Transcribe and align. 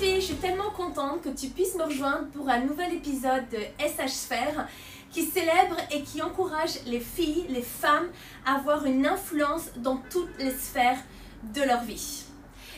je 0.00 0.20
suis 0.20 0.36
tellement 0.36 0.70
contente 0.70 1.22
que 1.22 1.28
tu 1.28 1.48
puisses 1.48 1.74
me 1.74 1.82
rejoindre 1.82 2.28
pour 2.28 2.48
un 2.48 2.60
nouvel 2.60 2.94
épisode 2.94 3.48
de 3.50 3.58
SH 3.80 4.10
Sphère 4.10 4.68
qui 5.10 5.24
célèbre 5.24 5.76
et 5.90 6.02
qui 6.02 6.22
encourage 6.22 6.84
les 6.86 7.00
filles, 7.00 7.46
les 7.48 7.62
femmes 7.62 8.08
à 8.46 8.56
avoir 8.56 8.84
une 8.86 9.06
influence 9.06 9.70
dans 9.76 9.96
toutes 10.10 10.38
les 10.38 10.52
sphères 10.52 10.98
de 11.54 11.62
leur 11.62 11.82
vie. 11.82 12.22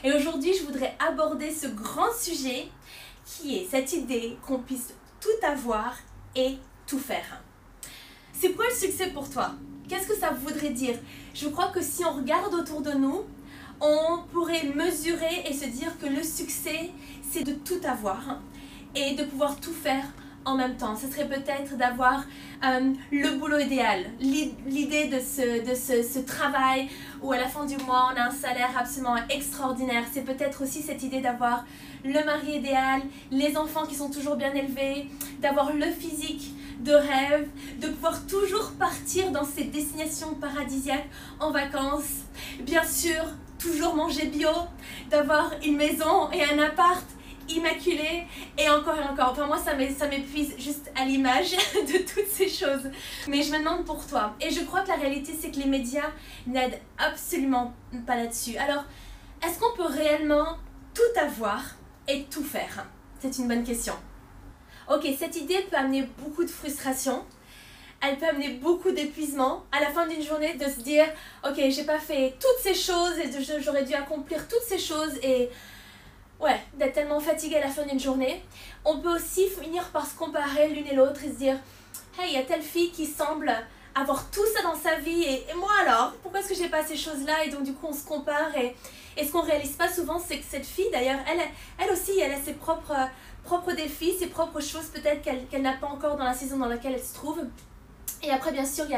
Et 0.02 0.12
aujourd'hui, 0.12 0.54
je 0.54 0.64
voudrais 0.64 0.96
aborder 0.98 1.50
ce 1.50 1.66
grand 1.66 2.12
sujet 2.18 2.68
qui 3.26 3.58
est 3.58 3.68
cette 3.70 3.92
idée 3.92 4.38
qu'on 4.46 4.60
puisse 4.60 4.94
tout 5.20 5.46
avoir 5.46 5.94
et 6.34 6.56
tout 6.86 6.98
faire. 6.98 7.42
C'est 8.32 8.52
quoi 8.52 8.64
le 8.70 8.74
succès 8.74 9.08
pour 9.08 9.28
toi? 9.28 9.50
Qu'est-ce 9.88 10.06
que 10.06 10.16
ça 10.16 10.30
voudrait 10.30 10.70
dire? 10.70 10.96
Je 11.34 11.48
crois 11.48 11.68
que 11.68 11.82
si 11.82 12.02
on 12.02 12.12
regarde 12.12 12.54
autour 12.54 12.80
de 12.80 12.92
nous, 12.92 13.24
on 13.80 14.18
pourrait 14.32 14.64
mesurer 14.74 15.44
et 15.48 15.52
se 15.52 15.66
dire 15.66 15.98
que 15.98 16.06
le 16.06 16.22
succès, 16.22 16.90
c'est 17.30 17.44
de 17.44 17.52
tout 17.52 17.80
avoir 17.84 18.40
et 18.94 19.14
de 19.14 19.24
pouvoir 19.24 19.58
tout 19.60 19.72
faire 19.72 20.04
en 20.44 20.56
même 20.56 20.76
temps. 20.76 20.96
Ce 20.96 21.08
serait 21.08 21.28
peut-être 21.28 21.76
d'avoir 21.76 22.24
euh, 22.64 22.92
le 23.12 23.38
boulot 23.38 23.58
idéal, 23.58 24.04
l'idée 24.20 25.06
de, 25.08 25.18
ce, 25.20 25.68
de 25.68 25.74
ce, 25.74 26.02
ce, 26.02 26.18
travail 26.18 26.88
où 27.22 27.32
à 27.32 27.36
la 27.36 27.46
fin 27.46 27.66
du 27.66 27.76
mois 27.78 28.10
on 28.12 28.18
a 28.18 28.24
un 28.24 28.30
salaire 28.30 28.70
absolument 28.78 29.16
extraordinaire. 29.28 30.04
C'est 30.12 30.24
peut-être 30.24 30.62
aussi 30.62 30.82
cette 30.82 31.02
idée 31.02 31.20
d'avoir 31.20 31.64
le 32.04 32.24
mari 32.24 32.56
idéal, 32.56 33.02
les 33.30 33.56
enfants 33.56 33.86
qui 33.86 33.94
sont 33.94 34.10
toujours 34.10 34.36
bien 34.36 34.52
élevés, 34.54 35.08
d'avoir 35.40 35.72
le 35.74 35.86
physique 35.90 36.54
de 36.80 36.92
rêve, 36.92 37.48
de 37.80 37.88
pouvoir 37.88 38.26
toujours 38.26 38.72
partir 38.78 39.30
dans 39.32 39.44
ces 39.44 39.64
destinations 39.64 40.34
paradisiaques 40.34 41.08
en 41.38 41.50
vacances. 41.50 42.24
Bien 42.60 42.84
sûr, 42.84 43.22
toujours 43.60 43.94
manger 43.94 44.26
bio, 44.26 44.50
d'avoir 45.10 45.52
une 45.64 45.76
maison 45.76 46.30
et 46.32 46.42
un 46.42 46.58
appart 46.58 47.04
immaculé 47.48 48.24
et 48.58 48.68
encore 48.68 48.96
et 48.96 49.04
encore. 49.04 49.30
Enfin 49.30 49.46
moi 49.46 49.58
ça 49.58 49.74
m'épuise 49.74 50.54
juste 50.58 50.90
à 50.96 51.04
l'image 51.04 51.50
de 51.74 51.98
toutes 51.98 52.28
ces 52.28 52.48
choses. 52.48 52.90
Mais 53.28 53.42
je 53.42 53.52
me 53.52 53.58
demande 53.58 53.84
pour 53.84 54.06
toi. 54.06 54.34
Et 54.40 54.50
je 54.50 54.60
crois 54.60 54.82
que 54.82 54.88
la 54.88 54.96
réalité 54.96 55.34
c'est 55.38 55.50
que 55.50 55.58
les 55.58 55.66
médias 55.66 56.10
n'aident 56.46 56.80
absolument 56.98 57.74
pas 58.06 58.16
là-dessus. 58.16 58.56
Alors 58.56 58.84
est-ce 59.44 59.58
qu'on 59.58 59.74
peut 59.76 59.92
réellement 59.92 60.56
tout 60.94 61.20
avoir 61.20 61.62
et 62.08 62.24
tout 62.24 62.44
faire? 62.44 62.86
C'est 63.20 63.38
une 63.38 63.48
bonne 63.48 63.64
question. 63.64 63.94
Ok, 64.92 65.06
cette 65.18 65.36
idée 65.36 65.66
peut 65.70 65.76
amener 65.76 66.08
beaucoup 66.18 66.44
de 66.44 66.50
frustration. 66.50 67.24
Elle 68.02 68.16
peut 68.16 68.26
amener 68.26 68.50
beaucoup 68.54 68.90
d'épuisement 68.92 69.64
à 69.72 69.80
la 69.80 69.90
fin 69.90 70.06
d'une 70.06 70.22
journée 70.22 70.54
de 70.54 70.64
se 70.64 70.80
dire 70.80 71.04
ok 71.44 71.56
j'ai 71.68 71.84
pas 71.84 71.98
fait 71.98 72.34
toutes 72.40 72.62
ces 72.62 72.74
choses 72.74 73.18
et 73.18 73.30
j'aurais 73.60 73.84
dû 73.84 73.94
accomplir 73.94 74.48
toutes 74.48 74.62
ces 74.62 74.78
choses 74.78 75.16
et 75.22 75.50
ouais, 76.40 76.58
d'être 76.74 76.94
tellement 76.94 77.20
fatigué 77.20 77.56
à 77.56 77.60
la 77.60 77.68
fin 77.68 77.84
d'une 77.84 78.00
journée. 78.00 78.42
On 78.84 78.98
peut 78.98 79.14
aussi 79.14 79.48
finir 79.48 79.84
par 79.90 80.06
se 80.06 80.14
comparer 80.16 80.68
l'une 80.68 80.86
et 80.86 80.94
l'autre 80.94 81.22
et 81.24 81.28
se 81.28 81.36
dire 81.36 81.56
Hey, 82.18 82.30
il 82.30 82.34
y 82.34 82.38
a 82.38 82.42
telle 82.42 82.62
fille 82.62 82.90
qui 82.90 83.06
semble 83.06 83.52
avoir 83.94 84.30
tout 84.30 84.44
ça 84.54 84.62
dans 84.62 84.76
sa 84.76 84.96
vie 84.96 85.22
et, 85.22 85.44
moi 85.54 85.70
alors 85.82 86.12
Pourquoi 86.22 86.40
est-ce 86.40 86.48
que 86.48 86.54
j'ai 86.54 86.68
pas 86.68 86.84
ces 86.84 86.96
choses-là 86.96 87.44
Et 87.44 87.50
donc 87.50 87.64
du 87.64 87.74
coup 87.74 87.86
on 87.88 87.92
se 87.92 88.04
compare 88.04 88.56
et, 88.56 88.74
et 89.16 89.24
ce 89.24 89.32
qu'on 89.32 89.42
réalise 89.42 89.72
pas 89.72 89.92
souvent 89.92 90.18
c'est 90.18 90.38
que 90.38 90.44
cette 90.48 90.66
fille 90.66 90.90
d'ailleurs, 90.90 91.18
elle, 91.30 91.40
elle 91.78 91.92
aussi 91.92 92.18
elle 92.18 92.32
a 92.32 92.40
ses 92.40 92.54
propres, 92.54 92.96
propres 93.44 93.72
défis, 93.72 94.14
ses 94.18 94.28
propres 94.28 94.60
choses 94.60 94.86
peut-être 94.86 95.22
qu'elle 95.22 95.62
n'a 95.62 95.74
pas 95.74 95.88
encore 95.88 96.16
dans 96.16 96.24
la 96.24 96.34
saison 96.34 96.56
dans 96.56 96.68
laquelle 96.68 96.94
elle 96.94 97.04
se 97.04 97.14
trouve. 97.14 97.40
Et 98.22 98.30
après 98.30 98.52
bien 98.52 98.64
sûr 98.64 98.84
il 98.88 98.92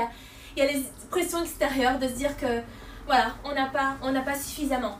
y 0.58 0.62
a, 0.62 0.66
les 0.66 0.82
pressions 1.10 1.42
extérieures 1.42 1.98
de 1.98 2.08
se 2.08 2.12
dire 2.12 2.36
que 2.36 2.60
voilà, 3.06 3.34
on 3.44 3.52
n'a 3.52 3.66
pas, 3.66 3.96
pas 4.24 4.34
suffisamment. 4.34 4.98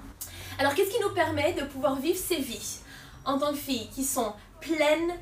Alors 0.58 0.74
qu'est-ce 0.74 0.90
qui 0.90 1.02
nous 1.02 1.14
permet 1.14 1.52
de 1.52 1.62
pouvoir 1.62 1.96
vivre 1.96 2.18
ces 2.18 2.36
vies 2.36 2.78
en 3.24 3.38
tant 3.38 3.52
que 3.52 3.58
filles 3.58 3.88
qui 3.94 4.04
sont 4.04 4.32
pleines, 4.60 5.12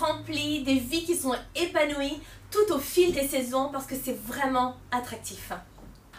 remplies, 0.00 0.62
des 0.62 0.76
vies 0.76 1.04
qui 1.04 1.16
sont 1.16 1.34
épanouies 1.54 2.20
tout 2.50 2.72
au 2.72 2.78
fil 2.78 3.12
des 3.12 3.26
saisons 3.26 3.68
parce 3.72 3.86
que 3.86 3.94
c'est 3.94 4.18
vraiment 4.26 4.76
attractif? 4.90 5.52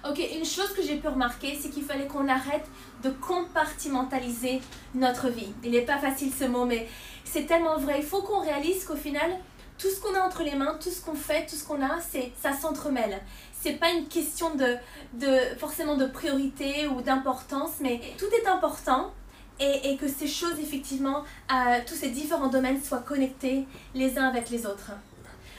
Ok, 0.07 0.19
une 0.19 0.45
chose 0.45 0.71
que 0.73 0.83
j'ai 0.83 0.97
pu 0.97 1.07
remarquer, 1.07 1.57
c'est 1.59 1.69
qu'il 1.69 1.83
fallait 1.83 2.05
qu'on 2.05 2.27
arrête 2.27 2.65
de 3.01 3.09
compartimentaliser 3.09 4.61
notre 4.93 5.29
vie. 5.29 5.51
Il 5.63 5.71
n'est 5.71 5.81
pas 5.81 5.97
facile 5.97 6.31
ce 6.31 6.45
mot, 6.45 6.65
mais 6.65 6.87
c'est 7.23 7.47
tellement 7.47 7.79
vrai. 7.79 7.95
Il 7.97 8.05
faut 8.05 8.21
qu'on 8.21 8.41
réalise 8.41 8.85
qu'au 8.85 8.95
final, 8.95 9.31
tout 9.77 9.89
ce 9.89 9.99
qu'on 9.99 10.15
a 10.15 10.19
entre 10.19 10.43
les 10.43 10.55
mains, 10.55 10.77
tout 10.81 10.89
ce 10.89 11.01
qu'on 11.01 11.15
fait, 11.15 11.45
tout 11.45 11.55
ce 11.55 11.65
qu'on 11.65 11.81
a, 11.81 11.99
c'est 12.01 12.31
ça 12.41 12.53
s'entremêle 12.53 13.21
c'est 13.65 13.79
pas 13.79 13.89
une 13.89 14.07
question 14.07 14.53
de, 14.53 14.75
de 15.13 15.39
forcément 15.57 15.95
de 15.95 16.05
priorité 16.05 16.87
ou 16.87 17.01
d'importance, 17.01 17.71
mais 17.81 17.99
tout 18.15 18.27
est 18.39 18.47
important 18.47 19.11
et, 19.59 19.89
et, 19.89 19.97
que 19.97 20.07
ces 20.07 20.27
choses, 20.27 20.59
effectivement, 20.59 21.23
euh, 21.51 21.79
tous 21.87 21.95
ces 21.95 22.09
différents 22.09 22.49
domaines 22.49 22.83
soient 22.83 22.99
connectés 22.99 23.65
les 23.95 24.19
uns 24.19 24.25
avec 24.25 24.51
les 24.51 24.67
autres. 24.67 24.91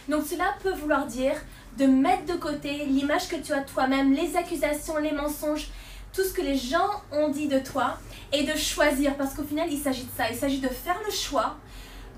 Donc 0.09 0.25
cela 0.25 0.55
peut 0.63 0.71
vouloir 0.71 1.07
dire 1.07 1.35
de 1.79 1.87
mettre 1.87 2.27
de 2.27 2.35
côté 2.35 2.85
l'image 2.87 3.27
que 3.27 3.37
tu 3.37 3.53
as 3.53 3.63
toi-même, 3.63 4.13
les 4.13 4.37
accusations, 4.37 4.99
les 4.99 5.11
mensonges, 5.11 5.67
tout 6.13 6.23
ce 6.23 6.33
que 6.33 6.43
les 6.43 6.57
gens 6.57 7.03
ont 7.11 7.31
dit 7.31 7.49
de 7.49 7.59
toi 7.59 7.99
et 8.33 8.45
de 8.45 8.57
choisir, 8.57 9.17
parce 9.17 9.35
qu'au 9.35 9.43
final, 9.43 9.67
il 9.69 9.81
s'agit 9.81 10.05
de 10.05 10.11
ça. 10.17 10.31
Il 10.31 10.37
s'agit 10.37 10.61
de 10.61 10.69
faire 10.69 10.99
le 11.05 11.13
choix, 11.13 11.57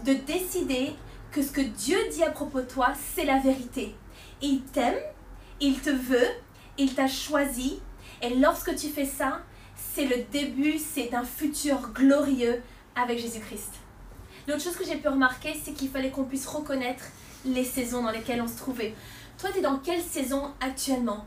de 0.04 0.12
décider 0.12 0.92
que 1.32 1.42
ce 1.42 1.52
que 1.52 1.60
Dieu 1.60 1.98
dit 2.12 2.22
à 2.22 2.30
propos 2.30 2.60
de 2.60 2.66
toi, 2.66 2.92
c'est 3.14 3.24
la 3.24 3.38
vérité. 3.38 3.94
Il 4.40 4.62
t'aime 4.62 4.98
il 5.60 5.80
te 5.80 5.90
veut, 5.90 6.28
il 6.76 6.94
t'a 6.94 7.08
choisi, 7.08 7.80
et 8.22 8.34
lorsque 8.34 8.74
tu 8.76 8.88
fais 8.88 9.04
ça, 9.04 9.40
c'est 9.76 10.04
le 10.04 10.24
début, 10.30 10.78
c'est 10.78 11.14
un 11.14 11.24
futur 11.24 11.90
glorieux 11.92 12.62
avec 12.94 13.18
Jésus-Christ. 13.18 13.74
L'autre 14.46 14.62
chose 14.62 14.76
que 14.76 14.84
j'ai 14.84 14.96
pu 14.96 15.08
remarquer, 15.08 15.54
c'est 15.62 15.72
qu'il 15.72 15.88
fallait 15.88 16.10
qu'on 16.10 16.24
puisse 16.24 16.46
reconnaître 16.46 17.04
les 17.44 17.64
saisons 17.64 18.02
dans 18.02 18.10
lesquelles 18.10 18.40
on 18.40 18.48
se 18.48 18.56
trouvait. 18.56 18.94
Toi, 19.38 19.50
tu 19.52 19.58
es 19.58 19.62
dans 19.62 19.78
quelle 19.78 20.00
saison 20.00 20.52
actuellement? 20.60 21.24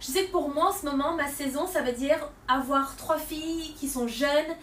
Je 0.00 0.06
sais 0.06 0.26
que 0.26 0.32
pour 0.32 0.52
moi, 0.52 0.70
en 0.70 0.72
ce 0.72 0.86
moment, 0.86 1.14
ma 1.14 1.28
saison, 1.28 1.66
ça 1.66 1.82
veut 1.82 1.92
dire 1.92 2.30
avoir 2.48 2.96
trois 2.96 3.18
filles 3.18 3.74
qui 3.78 3.88
sont 3.88 4.08
jeunes. 4.08 4.54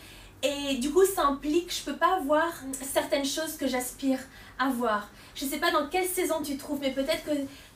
Et 0.43 0.75
du 0.75 0.89
coup, 0.91 1.05
ça 1.05 1.25
implique 1.27 1.67
que 1.67 1.73
je 1.73 1.83
peux 1.83 1.95
pas 1.95 2.15
avoir 2.15 2.51
certaines 2.81 3.25
choses 3.25 3.57
que 3.57 3.67
j'aspire 3.67 4.19
à 4.57 4.69
voir. 4.69 5.07
Je 5.35 5.45
sais 5.45 5.57
pas 5.57 5.71
dans 5.71 5.87
quelle 5.87 6.07
saison 6.07 6.41
tu 6.43 6.57
trouves, 6.57 6.79
mais 6.81 6.91
peut-être 6.91 7.23
que 7.23 7.31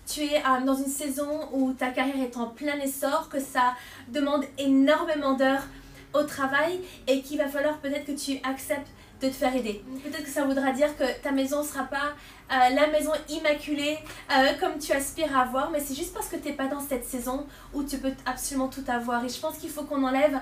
tu 0.08 0.22
es 0.22 0.38
euh, 0.38 0.66
dans 0.66 0.76
une 0.76 0.88
saison 0.88 1.48
où 1.54 1.74
ta 1.74 1.90
carrière 1.90 2.22
est 2.22 2.38
en 2.38 2.48
plein 2.48 2.80
essor, 2.80 3.30
que 3.30 3.40
ça 3.40 3.76
demande 4.08 4.46
énormément 4.58 5.34
d'heures 5.34 5.66
au 6.14 6.24
travail 6.24 6.80
et 7.08 7.22
qu'il 7.22 7.38
va 7.38 7.48
falloir 7.48 7.78
peut-être 7.80 8.06
que 8.06 8.12
tu 8.12 8.40
acceptes 8.44 8.88
de 9.26 9.30
te 9.30 9.36
faire 9.36 9.56
aider. 9.56 9.84
Peut-être 10.04 10.24
que 10.24 10.30
ça 10.30 10.44
voudra 10.46 10.72
dire 10.72 10.96
que 10.98 11.04
ta 11.22 11.32
maison 11.32 11.62
ne 11.62 11.68
sera 11.68 11.84
pas 11.84 12.14
euh, 12.52 12.70
la 12.76 12.88
maison 12.88 13.12
immaculée 13.30 13.98
euh, 14.32 14.54
comme 14.60 14.78
tu 14.80 14.92
aspires 14.92 15.36
à 15.38 15.42
avoir, 15.42 15.72
mais 15.72 15.80
c'est 15.80 15.96
juste 15.96 16.14
parce 16.14 16.28
que 16.28 16.36
tu 16.36 16.50
n'es 16.50 16.54
pas 16.54 16.68
dans 16.68 16.80
cette 16.80 17.06
saison 17.06 17.46
où 17.74 17.84
tu 17.84 17.98
peux 17.98 18.14
absolument 18.26 18.68
tout 18.68 18.84
avoir. 18.88 19.24
Et 19.26 19.30
je 19.30 19.40
pense 19.40 19.58
qu'il 19.58 19.70
faut 19.70 19.84
qu'on 19.84 20.04
enlève 20.04 20.40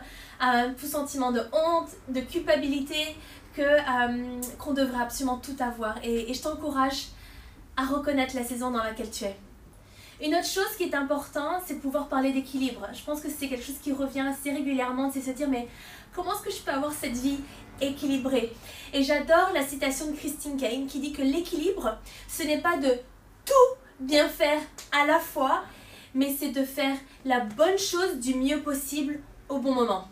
tout 0.78 0.88
sentiment 0.88 1.32
de 1.32 1.40
honte, 1.54 1.90
de 2.10 2.20
culpabilité, 2.20 3.16
qu'on 3.56 4.74
devrait 4.74 5.02
absolument 5.02 5.38
tout 5.38 5.56
avoir. 5.60 5.96
et 6.04 6.34
je 6.34 6.42
t'encourage 6.42 7.08
à 7.78 7.86
reconnaître 7.86 8.36
la 8.36 8.44
saison 8.44 8.72
dans 8.72 8.84
laquelle 8.84 9.10
tu 9.10 9.24
es. 9.26 9.38
Une 10.24 10.36
autre 10.36 10.48
chose 10.48 10.78
qui 10.78 10.84
est 10.84 10.96
importante, 10.96 11.64
c'est 11.66 11.82
pouvoir 11.82 12.08
parler 12.08 12.32
d'équilibre. 12.32 12.88
Je 12.94 13.04
pense 13.04 13.20
que 13.20 13.28
c'est 13.30 13.50
quelque 13.50 13.66
chose 13.66 13.80
qui 13.84 13.92
revient 13.92 14.22
assez 14.22 14.52
régulièrement, 14.52 15.12
c'est 15.12 15.20
se 15.20 15.32
dire 15.32 15.50
mais 15.50 15.68
comment 16.16 16.34
est-ce 16.34 16.44
que 16.44 16.52
je 16.52 16.62
peux 16.62 16.72
avoir 16.72 16.94
cette 16.94 17.18
vie 17.18 17.40
équilibrée? 17.82 18.54
Et 18.94 19.04
j'adore 19.04 19.50
la 19.54 19.68
citation 19.68 20.10
de 20.10 20.16
Christine 20.16 20.56
Kane 20.56 20.88
qui 20.88 21.02
dit 21.02 21.12
que 21.12 21.22
l'équilibre, 21.22 21.98
ce 22.30 22.44
n'est 22.44 22.62
pas 22.62 22.78
de 22.78 22.94
tout 23.46 23.78
bien 24.00 24.30
faire 24.30 24.62
à 24.94 25.06
la 25.06 25.20
fois, 25.20 25.66
mais 26.16 26.34
c'est 26.40 26.52
de 26.52 26.64
faire 26.64 26.96
la 27.26 27.42
bonne 27.42 27.78
chose 27.78 28.18
du 28.22 28.36
mieux 28.36 28.62
possible 28.62 29.20
au 29.50 29.60
bon 29.60 29.74
moment. 29.74 30.08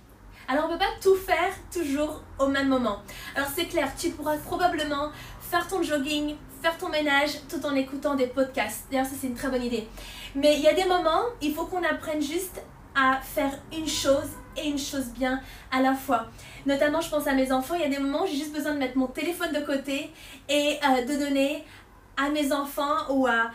Alors 0.47 0.65
on 0.65 0.67
ne 0.67 0.73
peut 0.73 0.79
pas 0.79 0.91
tout 1.01 1.15
faire 1.15 1.53
toujours 1.71 2.21
au 2.39 2.47
même 2.47 2.67
moment. 2.67 3.01
Alors 3.35 3.49
c'est 3.55 3.65
clair, 3.65 3.91
tu 3.97 4.09
pourras 4.11 4.37
probablement 4.37 5.11
faire 5.39 5.67
ton 5.67 5.81
jogging, 5.83 6.35
faire 6.61 6.77
ton 6.77 6.89
ménage 6.89 7.31
tout 7.49 7.65
en 7.65 7.75
écoutant 7.75 8.15
des 8.15 8.27
podcasts. 8.27 8.85
D'ailleurs, 8.89 9.05
ça 9.05 9.15
c'est 9.19 9.27
une 9.27 9.35
très 9.35 9.49
bonne 9.49 9.63
idée. 9.63 9.87
Mais 10.35 10.55
il 10.55 10.61
y 10.61 10.67
a 10.67 10.73
des 10.73 10.85
moments, 10.85 11.23
il 11.41 11.53
faut 11.53 11.65
qu'on 11.65 11.83
apprenne 11.83 12.21
juste 12.21 12.61
à 12.95 13.19
faire 13.21 13.57
une 13.71 13.87
chose 13.87 14.29
et 14.57 14.67
une 14.67 14.77
chose 14.77 15.07
bien 15.17 15.41
à 15.71 15.81
la 15.81 15.93
fois. 15.93 16.27
Notamment, 16.65 17.01
je 17.01 17.09
pense 17.09 17.27
à 17.27 17.33
mes 17.33 17.51
enfants, 17.51 17.75
il 17.75 17.81
y 17.81 17.85
a 17.85 17.89
des 17.89 17.99
moments 17.99 18.23
où 18.23 18.27
j'ai 18.27 18.37
juste 18.37 18.53
besoin 18.53 18.73
de 18.73 18.79
mettre 18.79 18.97
mon 18.97 19.07
téléphone 19.07 19.51
de 19.53 19.65
côté 19.65 20.11
et 20.49 20.77
euh, 20.83 21.05
de 21.05 21.25
donner 21.25 21.65
à 22.17 22.29
mes 22.29 22.51
enfants 22.51 23.09
ou 23.09 23.27
à, 23.27 23.51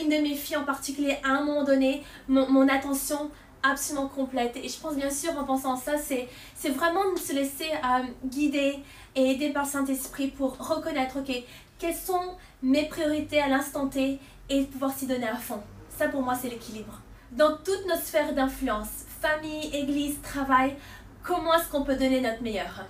une 0.00 0.08
de 0.08 0.22
mes 0.22 0.34
filles 0.34 0.56
en 0.56 0.64
particulier 0.64 1.18
à 1.24 1.30
un 1.30 1.44
moment 1.44 1.64
donné 1.64 2.04
mon, 2.28 2.68
attention 2.68 3.30
absolument 3.64 4.08
complète. 4.08 4.56
Et 4.56 4.68
je 4.68 4.78
pense 4.78 4.94
bien 4.94 5.10
sûr 5.10 5.36
en 5.38 5.44
pensant 5.44 5.74
à 5.74 5.76
ça, 5.76 5.92
c'est 5.98 6.68
vraiment 6.68 7.12
de 7.12 7.18
se 7.18 7.32
laisser 7.32 7.70
euh, 7.72 8.04
guider 8.24 8.78
et 9.16 9.30
aider 9.30 9.50
par 9.50 9.66
Saint-Esprit 9.66 10.28
pour 10.28 10.56
reconnaître, 10.58 11.18
ok, 11.18 11.32
quelles 11.78 11.94
sont 11.94 12.36
mes 12.62 12.86
priorités 12.88 13.40
à 13.40 13.48
l'instant 13.48 13.88
T 13.88 14.18
et 14.48 14.64
pouvoir 14.64 14.92
s'y 14.96 15.06
donner 15.06 15.28
à 15.28 15.36
fond. 15.36 15.62
Ça 15.96 16.08
pour 16.08 16.22
moi 16.22 16.34
c'est 16.34 16.48
l'équilibre. 16.48 17.00
Dans 17.32 17.56
toutes 17.56 17.86
nos 17.88 17.96
sphères 17.96 18.34
d'influence, 18.34 18.88
famille, 19.20 19.74
église, 19.74 20.20
travail, 20.22 20.76
comment 21.22 21.54
est-ce 21.54 21.68
qu'on 21.68 21.82
peut 21.82 21.96
donner 21.96 22.20
notre 22.20 22.42
meilleur? 22.42 22.84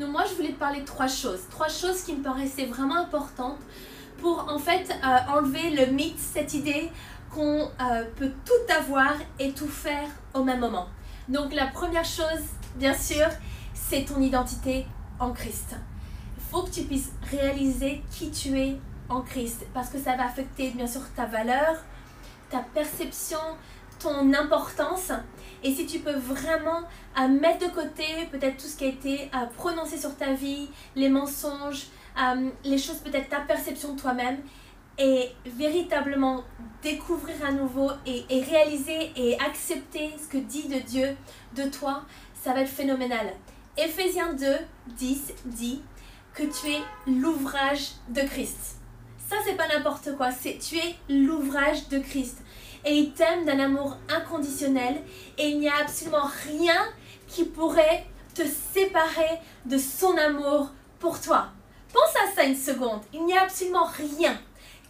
Donc 0.00 0.10
moi, 0.10 0.24
je 0.28 0.34
voulais 0.34 0.52
te 0.52 0.58
parler 0.58 0.80
de 0.80 0.86
trois 0.86 1.06
choses. 1.06 1.42
Trois 1.50 1.68
choses 1.68 2.02
qui 2.02 2.14
me 2.14 2.22
paraissaient 2.22 2.64
vraiment 2.64 2.96
importantes 2.96 3.58
pour 4.20 4.48
en 4.48 4.58
fait 4.58 4.90
euh, 4.90 5.36
enlever 5.36 5.70
le 5.70 5.92
mythe, 5.92 6.18
cette 6.18 6.54
idée 6.54 6.90
qu'on 7.32 7.62
euh, 7.62 8.04
peut 8.16 8.32
tout 8.44 8.74
avoir 8.74 9.14
et 9.38 9.52
tout 9.52 9.68
faire 9.68 10.08
au 10.34 10.44
même 10.44 10.60
moment. 10.60 10.86
Donc 11.28 11.54
la 11.54 11.66
première 11.66 12.04
chose, 12.04 12.42
bien 12.76 12.94
sûr, 12.94 13.26
c'est 13.74 14.04
ton 14.04 14.20
identité 14.20 14.86
en 15.18 15.32
Christ. 15.32 15.76
Il 16.36 16.42
faut 16.50 16.62
que 16.62 16.70
tu 16.70 16.82
puisses 16.82 17.12
réaliser 17.30 18.02
qui 18.10 18.30
tu 18.30 18.58
es 18.58 18.76
en 19.08 19.22
Christ 19.22 19.66
parce 19.72 19.88
que 19.88 19.98
ça 19.98 20.16
va 20.16 20.24
affecter 20.24 20.70
bien 20.70 20.86
sûr 20.86 21.02
ta 21.16 21.26
valeur, 21.26 21.76
ta 22.50 22.58
perception, 22.58 23.38
ton 23.98 24.32
importance. 24.34 25.12
Et 25.62 25.74
si 25.74 25.86
tu 25.86 26.00
peux 26.00 26.16
vraiment 26.16 26.82
à 27.14 27.28
mettre 27.28 27.66
de 27.66 27.72
côté 27.72 28.04
peut-être 28.30 28.56
tout 28.56 28.66
ce 28.66 28.76
qui 28.76 28.84
a 28.84 28.88
été 28.88 29.30
à 29.32 29.46
prononcé 29.46 29.96
sur 29.96 30.16
ta 30.16 30.32
vie, 30.32 30.68
les 30.96 31.08
mensonges, 31.08 31.86
euh, 32.18 32.50
les 32.64 32.78
choses 32.78 32.98
peut-être 32.98 33.28
ta 33.28 33.40
perception 33.40 33.94
de 33.94 34.00
toi-même, 34.00 34.38
et 34.98 35.30
véritablement 35.46 36.44
découvrir 36.82 37.36
à 37.44 37.52
nouveau 37.52 37.90
et, 38.06 38.24
et, 38.28 38.42
réaliser 38.42 39.12
et 39.16 39.38
accepter 39.40 40.10
ce 40.18 40.28
que 40.28 40.38
dit 40.38 40.68
de 40.68 40.78
Dieu 40.80 41.16
de 41.54 41.64
toi, 41.64 42.02
ça 42.42 42.52
va 42.52 42.60
être 42.60 42.68
phénoménal. 42.68 43.32
Éphésiens 43.76 44.34
2, 44.34 44.46
10 44.88 45.32
dit 45.46 45.82
que 46.34 46.42
tu 46.42 46.72
es 46.72 46.80
l'ouvrage 47.06 47.92
de 48.08 48.22
Christ. 48.22 48.76
Ça, 49.28 49.36
c'est 49.44 49.56
pas 49.56 49.68
n'importe 49.68 50.16
quoi, 50.16 50.30
c'est 50.30 50.58
tu 50.58 50.76
es 50.76 50.94
l'ouvrage 51.08 51.88
de 51.88 51.98
Christ. 51.98 52.38
Et 52.84 52.94
il 52.94 53.12
t'aime 53.12 53.44
d'un 53.44 53.60
amour 53.60 53.96
inconditionnel 54.08 55.00
et 55.38 55.48
il 55.48 55.60
n'y 55.60 55.68
a 55.68 55.76
absolument 55.80 56.28
rien 56.46 56.84
qui 57.28 57.44
pourrait 57.44 58.04
te 58.34 58.42
séparer 58.74 59.38
de 59.66 59.78
son 59.78 60.16
amour 60.16 60.70
pour 60.98 61.20
toi. 61.20 61.48
Pense 61.92 62.16
à 62.16 62.34
ça 62.34 62.44
une 62.44 62.56
seconde. 62.56 63.00
Il 63.12 63.24
n'y 63.24 63.36
a 63.36 63.42
absolument 63.42 63.86
rien. 63.86 64.38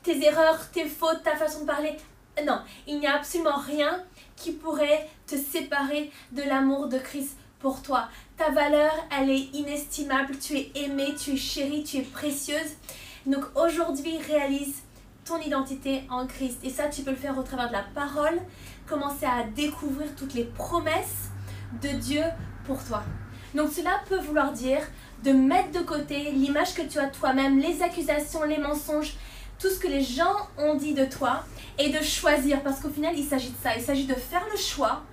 Tes 0.02 0.24
erreurs, 0.24 0.70
tes 0.70 0.86
fautes, 0.86 1.22
ta 1.22 1.36
façon 1.36 1.60
de 1.60 1.66
parler. 1.66 1.96
Non, 2.44 2.60
il 2.86 2.98
n'y 2.98 3.06
a 3.06 3.16
absolument 3.16 3.58
rien 3.58 4.02
qui 4.36 4.52
pourrait 4.52 5.08
te 5.26 5.36
séparer 5.36 6.10
de 6.32 6.42
l'amour 6.42 6.88
de 6.88 6.98
Christ 6.98 7.36
pour 7.60 7.82
toi. 7.82 8.08
Ta 8.36 8.50
valeur, 8.50 8.92
elle 9.16 9.30
est 9.30 9.54
inestimable. 9.54 10.38
Tu 10.38 10.56
es 10.56 10.72
aimée, 10.74 11.14
tu 11.14 11.32
es 11.32 11.36
chérie, 11.36 11.84
tu 11.84 11.98
es 11.98 12.02
précieuse. 12.02 12.76
Donc 13.26 13.44
aujourd'hui, 13.54 14.18
réalise 14.18 14.82
ton 15.24 15.38
identité 15.38 16.02
en 16.10 16.26
Christ. 16.26 16.58
Et 16.64 16.70
ça, 16.70 16.88
tu 16.88 17.02
peux 17.02 17.10
le 17.10 17.16
faire 17.16 17.38
au 17.38 17.42
travers 17.42 17.68
de 17.68 17.74
la 17.74 17.84
parole. 17.94 18.40
Commencer 18.88 19.26
à 19.26 19.44
découvrir 19.44 20.08
toutes 20.16 20.34
les 20.34 20.44
promesses 20.44 21.30
de 21.80 21.88
Dieu 21.88 22.24
pour 22.64 22.82
toi. 22.84 23.02
Donc 23.54 23.70
cela 23.70 24.00
peut 24.08 24.18
vouloir 24.18 24.52
dire 24.52 24.80
de 25.22 25.32
mettre 25.32 25.70
de 25.70 25.84
côté 25.84 26.32
l'image 26.32 26.74
que 26.74 26.82
tu 26.82 26.98
as 26.98 27.06
toi-même, 27.06 27.58
les 27.58 27.82
accusations, 27.82 28.42
les 28.44 28.58
mensonges, 28.58 29.14
tout 29.62 29.70
ce 29.70 29.78
que 29.78 29.86
les 29.86 30.02
gens 30.02 30.48
ont 30.58 30.74
dit 30.74 30.92
de 30.92 31.04
toi 31.04 31.44
et 31.78 31.90
de 31.90 32.02
choisir. 32.02 32.62
Parce 32.64 32.80
qu'au 32.80 32.90
final, 32.90 33.16
il 33.16 33.24
s'agit 33.24 33.50
de 33.50 33.56
ça. 33.62 33.76
Il 33.76 33.82
s'agit 33.82 34.06
de 34.06 34.14
faire 34.14 34.44
le 34.50 34.58
choix, 34.58 35.04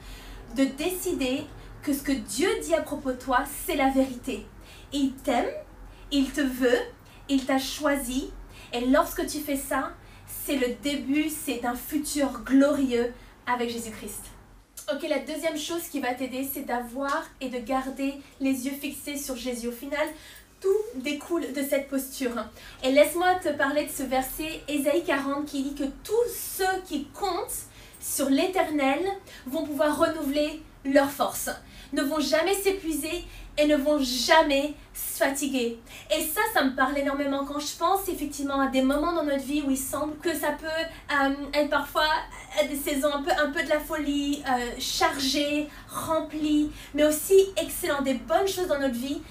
de 0.56 0.66
décider 0.66 1.44
que 1.84 1.94
ce 1.94 2.02
que 2.02 2.12
Dieu 2.12 2.50
dit 2.64 2.74
à 2.74 2.82
propos 2.82 3.12
de 3.12 3.18
toi, 3.18 3.44
c'est 3.66 3.76
la 3.76 3.90
vérité. 3.92 4.48
Il 4.92 5.14
t'aime, 5.14 5.50
il 6.12 6.32
te 6.32 6.42
veut, 6.42 6.80
il 7.30 7.46
t'a 7.46 7.60
choisi. 7.60 8.32
Et 8.74 8.86
lorsque 8.88 9.26
tu 9.28 9.40
fais 9.40 9.56
ça, 9.56 9.92
c'est 10.26 10.58
le 10.58 10.74
début, 10.82 11.30
c'est 11.30 11.64
un 11.64 11.76
futur 11.76 12.42
glorieux 12.44 13.14
avec 13.46 13.70
Jésus-Christ. 13.70 14.24
Ok, 14.92 15.08
la 15.08 15.20
deuxième 15.20 15.58
chose 15.58 15.84
qui 15.92 16.00
va 16.00 16.16
t'aider, 16.16 16.50
c'est 16.52 16.64
d'avoir 16.64 17.24
et 17.40 17.50
de 17.50 17.60
garder 17.60 18.16
les 18.40 18.66
yeux 18.66 18.74
fixés 18.74 19.18
sur 19.18 19.36
Jésus. 19.36 19.68
Au 19.68 19.72
final, 19.72 20.08
tout 20.60 20.78
découle 20.96 21.54
de 21.54 21.62
cette 21.62 21.88
posture. 21.88 22.32
Et 22.84 22.92
laisse-moi 22.92 23.36
te 23.36 23.50
parler 23.50 23.86
de 23.86 23.92
ce 23.92 24.04
verset, 24.04 24.62
Ésaïe 24.68 25.04
40, 25.04 25.46
qui 25.46 25.64
dit 25.64 25.76
que 25.76 25.86
tous 26.04 26.28
ceux 26.34 26.82
qui 26.86 27.06
comptent 27.14 27.66
sur 28.00 28.30
l'éternel 28.30 29.00
vont 29.46 29.66
pouvoir 29.66 29.98
renouveler 29.98 30.62
leur 30.86 31.10
force, 31.10 31.50
ne 31.94 32.02
vont 32.02 32.20
jamais 32.20 32.54
s'épuiser 32.54 33.26
et 33.58 33.68
ne 33.68 33.76
vont 33.76 34.00
jamais 34.00 34.74
se 34.94 35.18
fatiguer. 35.18 35.78
Et 36.16 36.22
ça, 36.22 36.40
ça 36.54 36.64
me 36.64 36.76
parle 36.76 36.98
énormément 36.98 37.46
quand 37.46 37.60
je 37.60 37.76
pense 37.78 38.08
effectivement 38.08 38.62
à 38.62 38.68
des 38.68 38.82
moments 38.82 39.12
dans 39.12 39.24
notre 39.24 39.44
vie 39.44 39.62
où 39.66 39.72
il 39.72 39.78
semble 39.78 40.18
que 40.20 40.34
ça 40.34 40.52
peut 40.52 40.68
euh, 40.68 41.34
être 41.54 41.70
parfois 41.70 42.08
des 42.70 42.76
saisons 42.76 43.14
un 43.14 43.22
peu, 43.22 43.32
un 43.32 43.52
peu 43.52 43.62
de 43.64 43.70
la 43.70 43.80
folie, 43.80 44.42
euh, 44.48 44.72
chargées, 44.80 45.68
remplies, 45.90 46.72
mais 46.94 47.04
aussi 47.04 47.50
excellent, 47.58 48.02
des 48.02 48.14
bonnes 48.14 48.48
choses 48.48 48.68
dans 48.68 48.80
notre 48.80 48.96
vie 48.96 49.22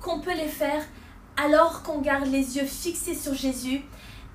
qu'on 0.00 0.20
peut 0.20 0.34
les 0.34 0.48
faire 0.48 0.82
alors 1.36 1.82
qu'on 1.82 2.00
garde 2.00 2.26
les 2.26 2.56
yeux 2.56 2.66
fixés 2.66 3.14
sur 3.14 3.34
Jésus 3.34 3.82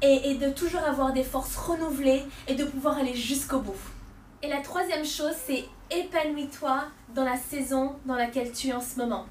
et, 0.01 0.31
et 0.31 0.35
de 0.35 0.49
toujours 0.49 0.83
avoir 0.83 1.13
des 1.13 1.23
forces 1.23 1.55
renouvelées 1.55 2.23
et 2.47 2.55
de 2.55 2.65
pouvoir 2.65 2.97
aller 2.97 3.15
jusqu'au 3.15 3.59
bout. 3.59 3.79
Et 4.41 4.47
la 4.47 4.61
troisième 4.61 5.05
chose, 5.05 5.35
c'est 5.45 5.65
épanouis-toi 5.91 6.83
dans 7.13 7.25
la 7.25 7.37
saison 7.37 7.95
dans 8.05 8.15
laquelle 8.15 8.51
tu 8.51 8.67
es 8.67 8.73
en 8.73 8.81
ce 8.81 8.97
moment. 8.97 9.25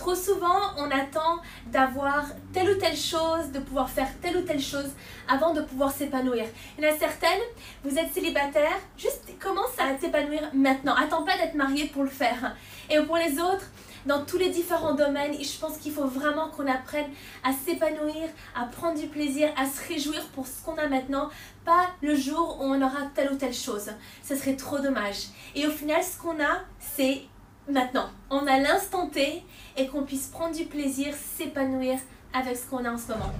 Trop 0.00 0.14
souvent, 0.14 0.72
on 0.78 0.90
attend 0.90 1.42
d'avoir 1.66 2.24
telle 2.54 2.70
ou 2.70 2.74
telle 2.76 2.96
chose, 2.96 3.52
de 3.52 3.58
pouvoir 3.58 3.90
faire 3.90 4.08
telle 4.22 4.38
ou 4.38 4.40
telle 4.40 4.62
chose 4.62 4.88
avant 5.28 5.52
de 5.52 5.60
pouvoir 5.60 5.92
s'épanouir. 5.92 6.46
Il 6.78 6.84
y 6.84 6.88
en 6.88 6.90
a 6.90 6.96
certaines, 6.96 7.42
vous 7.84 7.98
êtes 7.98 8.10
célibataire, 8.14 8.78
juste 8.96 9.38
commence 9.38 9.78
à 9.78 9.92
t'épanouir 9.92 10.40
maintenant. 10.54 10.94
Attends 10.94 11.24
pas 11.24 11.36
d'être 11.36 11.54
marié 11.54 11.88
pour 11.88 12.02
le 12.02 12.08
faire. 12.08 12.56
Et 12.88 12.98
pour 13.00 13.18
les 13.18 13.38
autres, 13.38 13.66
dans 14.06 14.24
tous 14.24 14.38
les 14.38 14.48
différents 14.48 14.94
domaines, 14.94 15.34
je 15.34 15.58
pense 15.58 15.76
qu'il 15.76 15.92
faut 15.92 16.06
vraiment 16.06 16.48
qu'on 16.48 16.66
apprenne 16.66 17.10
à 17.44 17.52
s'épanouir, 17.52 18.30
à 18.56 18.64
prendre 18.64 18.98
du 18.98 19.06
plaisir, 19.06 19.50
à 19.58 19.66
se 19.66 19.86
réjouir 19.86 20.26
pour 20.28 20.46
ce 20.46 20.64
qu'on 20.64 20.78
a 20.78 20.88
maintenant, 20.88 21.28
pas 21.66 21.88
le 22.00 22.16
jour 22.16 22.56
où 22.58 22.64
on 22.64 22.80
aura 22.80 23.02
telle 23.14 23.30
ou 23.32 23.36
telle 23.36 23.52
chose. 23.52 23.90
Ce 24.24 24.34
serait 24.34 24.56
trop 24.56 24.78
dommage. 24.78 25.26
Et 25.54 25.66
au 25.66 25.70
final, 25.70 26.02
ce 26.02 26.16
qu'on 26.16 26.42
a, 26.42 26.62
c'est 26.78 27.24
maintenant. 27.68 28.08
On 28.30 28.46
a 28.46 28.58
l'instant 28.58 29.08
T 29.08 29.42
et 29.76 29.86
qu'on 29.86 30.02
puisse 30.02 30.28
prendre 30.28 30.54
du 30.54 30.64
plaisir, 30.64 31.14
s'épanouir 31.36 31.98
avec 32.32 32.56
ce 32.56 32.66
qu'on 32.66 32.84
a 32.84 32.92
en 32.92 32.98
ce 32.98 33.08
moment. 33.08 33.32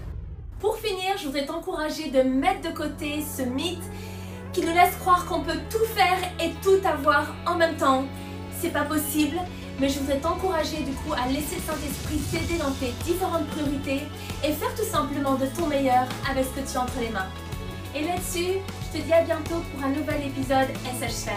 Pour 0.61 0.77
finir, 0.77 1.17
je 1.17 1.27
voudrais 1.27 1.47
t'encourager 1.47 2.11
de 2.11 2.23
mettre 2.23 2.71
de 2.71 2.77
côté 2.77 3.23
ce 3.23 3.43
mythe 3.43 3.83
qui 4.53 4.61
nous 4.63 4.75
laisse 4.75 4.95
croire 4.97 5.25
qu'on 5.27 5.41
peut 5.41 5.59
tout 5.71 5.85
faire 5.95 6.19
et 6.41 6.51
tout 6.63 6.87
avoir 6.87 7.35
en 7.47 7.55
même 7.55 7.77
temps. 7.77 8.05
C'est 8.61 8.71
pas 8.73 8.85
possible, 8.85 9.39
mais 9.79 9.89
je 9.89 9.99
voudrais 10.01 10.19
t'encourager 10.19 10.79
du 10.79 10.93
coup 10.93 11.13
à 11.13 11.27
laisser 11.29 11.57
le 11.57 11.63
Saint-Esprit 11.63 12.19
t'aider 12.31 12.59
dans 12.59 12.73
tes 12.73 12.93
différentes 13.05 13.47
priorités 13.47 14.03
et 14.45 14.53
faire 14.53 14.75
tout 14.75 14.85
simplement 14.85 15.35
de 15.37 15.47
ton 15.47 15.67
meilleur 15.67 16.07
avec 16.31 16.45
ce 16.45 16.61
que 16.61 16.71
tu 16.71 16.77
as 16.77 16.83
entre 16.83 17.01
les 17.01 17.11
mains. 17.11 17.29
Et 17.95 18.05
là-dessus, 18.05 18.59
je 18.93 18.99
te 18.99 19.05
dis 19.05 19.13
à 19.13 19.23
bientôt 19.23 19.63
pour 19.73 19.85
un 19.85 19.89
nouvel 19.89 20.27
épisode 20.27 20.69
SH. 20.85 21.31